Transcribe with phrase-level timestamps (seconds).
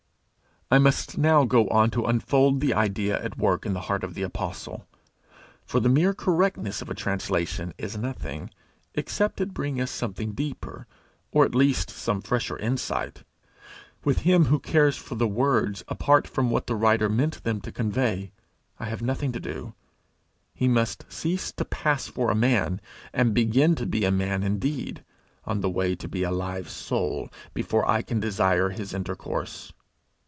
[0.73, 4.13] I must now go on to unfold the idea at work in the heart of
[4.13, 4.87] the apostle.
[5.65, 8.49] For the mere correctness of a translation is nothing,
[8.95, 10.87] except it bring us something deeper,
[11.29, 13.25] or at least some fresher insight:
[14.05, 17.71] with him who cares for the words apart from what the writer meant them to
[17.73, 18.31] convey,
[18.79, 19.73] I have nothing to do:
[20.53, 22.79] he must cease to 'pass for a man'
[23.11, 25.03] and begin to be a man indeed,
[25.43, 29.73] on the way to be a live soul, before I can desire his intercourse.